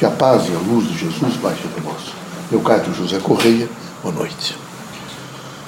Que 0.00 0.06
a 0.06 0.10
paz 0.10 0.48
e 0.48 0.54
a 0.54 0.58
luz 0.58 0.88
de 0.88 0.96
Jesus 0.96 1.36
baixe 1.42 1.60
sobre 1.60 1.82
nós. 1.82 2.00
Leocádio 2.50 2.94
José 2.94 3.18
Correia, 3.18 3.68
boa 4.02 4.14
noite. 4.14 4.56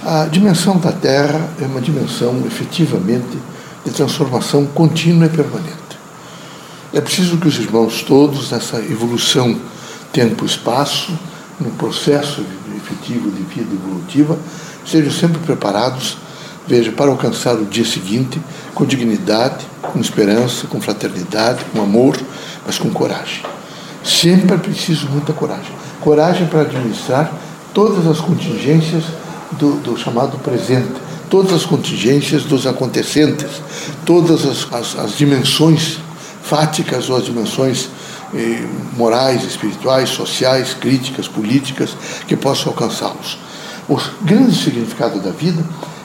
A 0.03 0.25
dimensão 0.25 0.79
da 0.79 0.91
Terra 0.91 1.51
é 1.61 1.67
uma 1.67 1.83
dimensão 1.83 2.43
efetivamente 2.47 3.39
de 3.85 3.91
transformação 3.91 4.65
contínua 4.65 5.27
e 5.27 5.29
permanente. 5.29 5.99
É 6.95 7.01
preciso 7.03 7.37
que 7.37 7.47
os 7.47 7.59
irmãos 7.59 8.01
todos, 8.01 8.51
nessa 8.51 8.79
evolução 8.79 9.55
tempo-espaço, 10.15 11.13
no 11.61 11.71
processo 11.73 12.43
efetivo 12.75 13.31
de 13.31 13.43
vida 13.43 13.75
evolutiva, 13.75 14.39
sejam 14.87 15.13
sempre 15.13 15.41
preparados, 15.41 16.17
veja, 16.67 16.91
para 16.91 17.11
alcançar 17.11 17.57
o 17.57 17.67
dia 17.67 17.85
seguinte 17.85 18.41
com 18.75 18.87
dignidade, 18.87 19.67
com 19.83 20.01
esperança, 20.01 20.67
com 20.69 20.81
fraternidade, 20.81 21.67
com 21.67 21.83
amor, 21.83 22.19
mas 22.65 22.79
com 22.79 22.89
coragem. 22.89 23.52
Sempre 24.05 24.55
é 24.55 24.59
preciso 24.59 25.09
muita 25.09 25.33
coragem. 25.33 25.73
Coragem 26.01 26.47
para 26.47 26.63
administrar 26.63 27.33
todas 27.73 28.07
as 28.07 28.21
contingências 28.21 29.05
do, 29.53 29.77
do 29.81 29.97
chamado 29.97 30.39
presente, 30.39 30.93
todas 31.31 31.53
as 31.53 31.65
contingências 31.65 32.45
dos 32.45 32.67
acontecentes, 32.67 33.63
todas 34.05 34.45
as, 34.45 34.73
as, 34.73 34.99
as 34.99 35.17
dimensões 35.17 35.99
fáticas 36.43 37.09
ou 37.09 37.17
as 37.17 37.25
dimensões 37.25 37.89
eh, 38.35 38.67
morais, 38.97 39.45
espirituais, 39.45 40.11
sociais, 40.11 40.75
críticas, 40.75 41.29
políticas 41.29 41.97
que 42.27 42.37
possam 42.37 42.73
alcançá-los. 42.73 43.39
O 43.89 43.97
grande 44.23 44.55
significado 44.57 45.21
da 45.21 45.31
vida 45.31 45.65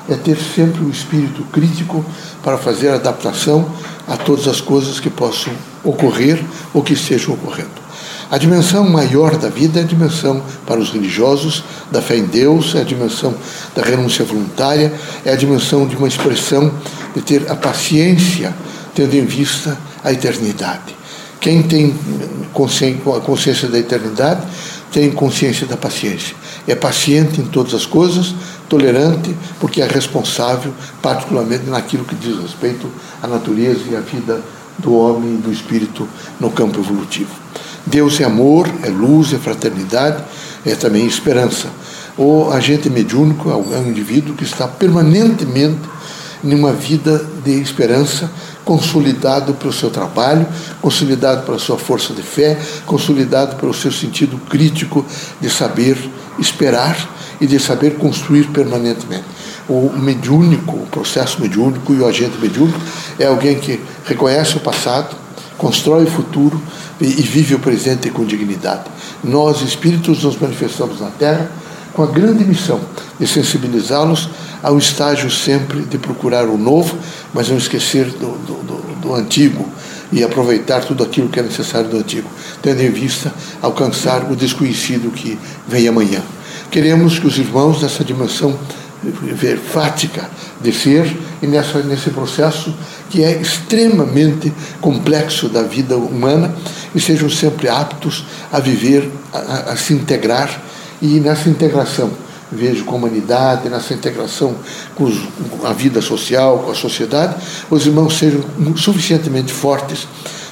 é 0.10 0.16
ter 0.16 0.38
sempre 0.38 0.84
um 0.84 0.90
espírito 0.90 1.44
crítico 1.52 2.04
para 2.44 2.58
fazer 2.58 2.90
adaptação 2.90 3.70
a 4.08 4.16
todas 4.16 4.48
as 4.48 4.62
coisas 4.62 5.00
que 5.00 5.10
possam 5.10 5.54
ocorrer 5.84 6.44
ou 6.74 6.82
que 6.82 6.94
estejam 6.94 7.34
ocorrendo. 7.34 7.87
A 8.30 8.38
dimensão 8.38 8.90
maior 8.90 9.38
da 9.38 9.48
vida 9.48 9.80
é 9.80 9.84
a 9.84 9.86
dimensão 9.86 10.44
para 10.66 10.82
os 10.82 10.92
religiosos 10.92 11.64
da 11.90 12.02
fé 12.02 12.18
em 12.18 12.26
Deus, 12.26 12.76
é 12.76 12.82
a 12.82 12.84
dimensão 12.84 13.34
da 13.74 13.82
renúncia 13.82 14.26
voluntária, 14.26 14.94
é 15.24 15.32
a 15.32 15.36
dimensão 15.36 15.88
de 15.88 15.96
uma 15.96 16.10
expressão 16.10 16.70
de 17.16 17.22
ter 17.22 17.50
a 17.50 17.56
paciência, 17.56 18.54
tendo 18.94 19.16
em 19.16 19.26
vista 19.26 19.78
a 20.04 20.12
eternidade. 20.12 20.94
Quem 21.40 21.64
tem 21.64 21.96
consciência 22.54 23.70
da 23.70 23.80
eternidade 23.80 24.42
tem 24.92 25.10
consciência 25.12 25.66
da 25.66 25.78
paciência. 25.78 26.36
É 26.68 26.76
paciente 26.76 27.40
em 27.40 27.46
todas 27.46 27.74
as 27.74 27.86
coisas, 27.86 28.36
tolerante, 28.68 29.34
porque 29.60 29.82
é 29.82 29.88
responsável, 29.88 30.74
particularmente 31.02 31.70
naquilo 31.70 32.04
que 32.04 32.16
diz 32.16 32.38
respeito 32.42 32.90
à 33.24 33.28
natureza 33.28 33.82
e 33.90 33.96
à 33.96 34.02
vida 34.02 34.42
do 34.78 34.94
homem 34.94 35.36
e 35.36 35.38
do 35.38 35.52
espírito 35.52 36.08
no 36.40 36.52
campo 36.52 36.80
evolutivo. 36.80 37.32
Deus 37.88 38.20
é 38.20 38.26
amor, 38.26 38.70
é 38.84 38.90
luz, 38.90 39.34
é 39.34 39.38
fraternidade, 39.38 40.24
é 40.66 40.76
também 40.76 41.06
esperança. 41.06 41.70
O 42.18 42.50
agente 42.52 42.90
mediúnico 42.90 43.50
é 43.50 43.56
um 43.56 43.88
indivíduo 43.88 44.36
que 44.36 44.44
está 44.44 44.68
permanentemente 44.68 45.80
numa 46.44 46.74
vida 46.74 47.26
de 47.44 47.62
esperança, 47.62 48.30
consolidado 48.66 49.54
pelo 49.54 49.72
seu 49.72 49.90
trabalho, 49.90 50.46
consolidado 50.82 51.46
pela 51.46 51.58
sua 51.58 51.78
força 51.78 52.14
de 52.14 52.22
fé, 52.22 52.60
consolidado 52.86 53.56
pelo 53.56 53.74
seu 53.74 53.92
sentido 53.92 54.38
crítico 54.50 55.06
de 55.40 55.50
saber 55.50 55.98
esperar 56.38 56.98
e 57.40 57.48
de 57.48 57.60
saber 57.60 57.96
construir 57.96 58.48
permanentemente. 58.48 59.24
O 59.70 59.92
mediúnico, 59.96 60.76
o 60.76 60.88
processo 60.88 61.42
mediúnico 61.42 61.94
e 61.94 62.00
o 62.00 62.06
agente 62.06 62.38
mediúnico 62.40 62.80
é 63.18 63.28
alguém 63.28 63.58
que 63.60 63.80
reconhece 64.06 64.58
o 64.58 64.60
passado, 64.60 65.16
constrói 65.58 66.04
o 66.04 66.12
futuro 66.12 66.62
e 67.00 67.22
vive 67.22 67.56
o 67.56 67.60
presente 67.60 68.10
com 68.10 68.26
dignidade. 68.26 68.86
Nós, 69.24 69.62
espíritos, 69.62 70.24
nos 70.24 70.38
manifestamos 70.38 71.00
na 71.00 71.10
Terra 71.10 71.52
com 71.94 72.04
a 72.04 72.08
grande 72.08 72.44
missão 72.44 72.80
de 73.20 73.26
sensibilizá-los 73.26 74.30
ao 74.62 74.78
estágio 74.78 75.30
sempre 75.30 75.82
de 75.82 75.98
procurar 75.98 76.46
o 76.46 76.58
novo, 76.58 76.98
mas 77.34 77.50
não 77.50 77.58
esquecer 77.58 78.06
do, 78.06 78.38
do, 78.38 78.64
do, 78.64 78.96
do 79.02 79.16
antigo 79.16 79.68
e 80.12 80.24
aproveitar 80.24 80.82
tudo 80.82 81.04
aquilo 81.04 81.30
que 81.30 81.40
é 81.40 81.44
necessário 81.44 81.90
do 81.90 81.98
antigo, 81.98 82.30
tendo 82.62 82.82
em 82.82 82.90
vista 82.90 83.34
alcançar 83.62 84.32
o 84.32 84.36
desconhecido 84.36 85.12
que 85.12 85.38
vem 85.68 85.88
amanhã. 85.88 86.22
Queremos 86.72 87.20
que 87.20 87.28
os 87.28 87.38
irmãos 87.38 87.82
nessa 87.82 88.04
dimensão 88.04 88.58
fática 89.72 90.30
de 90.62 90.72
ser 90.72 91.16
e 91.42 91.48
nessa, 91.48 91.80
nesse 91.80 92.10
processo 92.10 92.74
que 93.10 93.24
é 93.24 93.40
extremamente 93.40 94.52
complexo 94.82 95.48
da 95.48 95.64
vida 95.64 95.96
humana 95.96 96.54
e 96.94 97.00
sejam 97.00 97.30
sempre 97.30 97.70
aptos 97.70 98.26
a 98.52 98.60
viver, 98.60 99.10
a, 99.34 99.72
a 99.72 99.78
se 99.78 99.94
integrar. 99.94 100.62
E 101.02 101.20
nessa 101.20 101.48
integração 101.48 102.12
vejo 102.52 102.86
com 102.86 102.96
a 102.96 102.98
humanidade, 102.98 103.70
nessa 103.70 103.94
integração 103.94 104.56
com, 104.96 105.04
os, 105.04 105.18
com 105.50 105.68
a 105.68 105.74
vida 105.74 106.02
social, 106.02 106.60
com 106.60 106.72
a 106.72 106.76
sociedade, 106.76 107.36
os 107.70 107.86
irmãos 107.86 108.18
sejam 108.18 108.42
suficientemente 108.76 109.52
fortes 109.52 110.08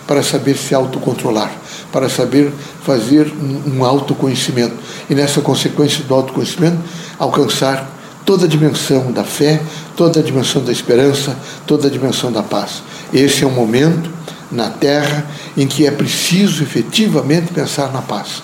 para 0.06 0.22
saber 0.22 0.56
se 0.56 0.76
autocontrolar, 0.76 1.52
para 1.92 2.10
saber 2.10 2.52
fazer 2.84 3.32
um, 3.66 3.84
autoconhecimento. 3.84 4.76
E 5.10 5.16
nessa 5.16 5.42
consequência 5.42 6.04
do 6.04 6.14
autoconhecimento 6.14 6.78
alcançar 7.18 7.95
toda 8.26 8.46
a 8.46 8.50
dimensão 8.50 9.12
da 9.12 9.24
fé, 9.24 9.62
toda 9.96 10.20
a 10.20 10.24
dimensão 10.24 10.64
da 10.64 10.72
esperança, 10.72 11.38
toda 11.68 11.88
a 11.88 11.92
dimensão 11.92 12.32
da 12.32 12.42
paz. 12.42 12.82
Esse 13.14 13.44
é 13.44 13.48
um 13.48 13.52
momento 13.52 14.10
na 14.52 14.70
Terra 14.70 15.26
em 15.56 15.68
que 15.68 15.86
é 15.86 15.92
preciso 15.92 16.64
efetivamente 16.64 17.54
pensar 17.54 17.92
na 17.94 18.02
paz. 18.02 18.42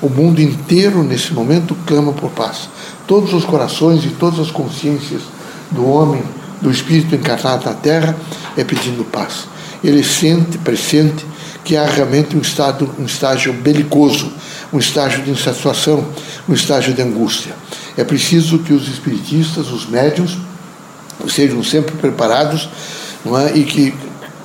O 0.00 0.08
mundo 0.08 0.40
inteiro, 0.40 1.02
nesse 1.02 1.32
momento, 1.32 1.76
clama 1.86 2.12
por 2.12 2.30
paz. 2.30 2.68
Todos 3.06 3.32
os 3.32 3.44
corações 3.44 4.04
e 4.04 4.08
todas 4.08 4.40
as 4.40 4.50
consciências 4.50 5.22
do 5.70 5.88
homem, 5.88 6.22
do 6.60 6.70
espírito 6.70 7.14
encarnado 7.14 7.64
na 7.64 7.74
Terra, 7.74 8.16
é 8.56 8.64
pedindo 8.64 9.04
paz. 9.04 9.46
Ele 9.82 10.04
sente, 10.04 10.58
pressente 10.58 11.24
que 11.64 11.76
há 11.76 11.86
realmente 11.86 12.36
um, 12.36 12.40
estado, 12.40 12.90
um 12.98 13.04
estágio 13.04 13.52
belicoso, 13.52 14.32
um 14.72 14.78
estágio 14.78 15.22
de 15.22 15.30
insatisfação, 15.30 16.04
um 16.48 16.54
estágio 16.54 16.92
de 16.92 17.02
angústia. 17.02 17.54
É 17.96 18.04
preciso 18.04 18.58
que 18.60 18.72
os 18.72 18.88
espiritistas, 18.88 19.70
os 19.70 19.86
médiums, 19.86 20.36
sejam 21.28 21.62
sempre 21.62 21.94
preparados 21.96 22.68
não 23.24 23.38
é? 23.38 23.56
e 23.56 23.64
que 23.64 23.94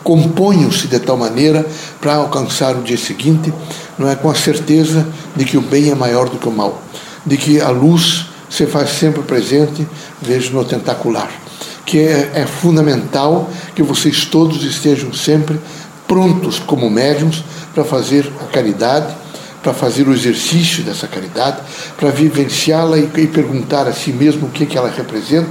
componham-se 0.03 0.87
de 0.87 0.99
tal 0.99 1.17
maneira 1.17 1.65
para 1.99 2.15
alcançar 2.15 2.75
o 2.75 2.81
dia 2.81 2.97
seguinte, 2.97 3.53
não 3.97 4.09
é 4.09 4.15
com 4.15 4.29
a 4.29 4.35
certeza 4.35 5.05
de 5.35 5.43
que 5.43 5.57
o 5.57 5.61
bem 5.61 5.89
é 5.89 5.95
maior 5.95 6.29
do 6.29 6.37
que 6.37 6.47
o 6.47 6.51
mal, 6.51 6.81
de 7.25 7.35
que 7.35 7.59
a 7.59 7.69
luz 7.69 8.27
se 8.49 8.65
faz 8.65 8.91
sempre 8.91 9.21
presente, 9.23 9.85
vejo 10.21 10.53
no 10.53 10.63
tentacular, 10.63 11.29
que 11.85 11.99
é, 11.99 12.31
é 12.35 12.45
fundamental 12.45 13.49
que 13.75 13.83
vocês 13.83 14.23
todos 14.25 14.63
estejam 14.63 15.11
sempre 15.11 15.59
prontos 16.07 16.57
como 16.57 16.89
médiums 16.89 17.43
para 17.73 17.83
fazer 17.83 18.31
a 18.41 18.45
caridade, 18.45 19.13
para 19.67 19.73
fazer 19.73 20.07
o 20.07 20.13
exercício 20.13 20.81
dessa 20.81 21.07
caridade, 21.07 21.57
para 21.97 22.09
vivenciá-la 22.09 22.97
e, 22.97 23.09
e, 23.17 23.27
perguntar 23.27 23.85
a 23.85 23.91
si 23.91 24.13
mesmo 24.13 24.47
o 24.47 24.49
que, 24.49 24.65
que 24.65 24.77
ela 24.77 24.89
representa 24.89 25.49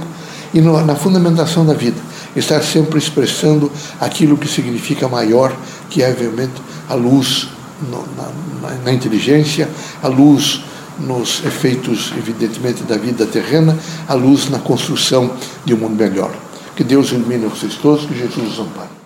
e 0.51 0.59
no, 0.59 0.83
na 0.83 0.95
fundamentação 0.95 1.63
da 1.63 1.75
vida, 1.75 2.01
estar 2.35 2.63
sempre 2.63 2.97
expressando 2.97 3.71
aquilo 4.01 4.35
que 4.35 4.47
significa 4.47 5.07
maior, 5.07 5.55
que 5.87 6.01
é 6.01 6.11
realmente 6.11 6.53
a 6.89 6.95
luz 6.95 7.49
no, 7.79 8.03
na, 8.17 8.73
na, 8.83 8.91
inteligência, 8.91 9.69
a 10.01 10.07
luz 10.07 10.63
nos 10.99 11.45
efeitos, 11.45 12.11
evidentemente, 12.17 12.81
da 12.81 12.97
vida 12.97 13.23
terrena, 13.27 13.77
a 14.07 14.15
luz 14.15 14.49
na 14.49 14.57
construção 14.57 15.31
de 15.63 15.75
um 15.75 15.77
mundo 15.77 15.95
melhor. 15.95 16.31
Que 16.75 16.83
Deus 16.83 17.11
ilumine 17.11 17.45
vocês 17.45 17.75
todos, 17.75 18.07
que 18.07 18.17
Jesus 18.17 18.53
os 18.53 18.59
ampare. 18.59 18.96